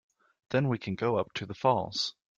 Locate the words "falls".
1.53-2.15